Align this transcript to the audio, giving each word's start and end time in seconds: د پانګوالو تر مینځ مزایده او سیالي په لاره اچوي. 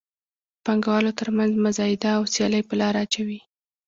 د 0.55 0.57
پانګوالو 0.65 1.11
تر 1.19 1.27
مینځ 1.37 1.53
مزایده 1.65 2.09
او 2.17 2.23
سیالي 2.33 2.61
په 2.69 2.73
لاره 2.81 2.99
اچوي. 3.05 3.39